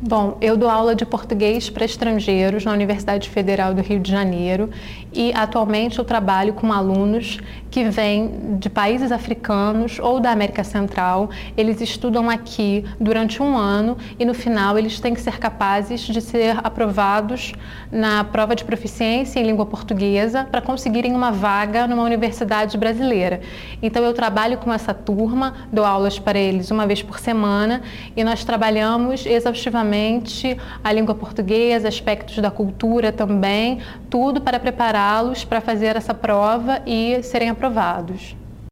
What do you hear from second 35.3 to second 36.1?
para fazer